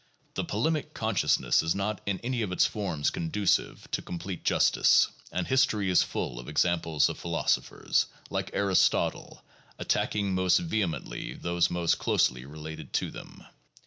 [0.33, 5.45] The polemic consciousness is not in any of its forms conducive to complete justice, and
[5.45, 9.45] history is full of examples of philosophers, like Aristotle,
[9.77, 13.45] attacking most ve hemently those most closely related to them.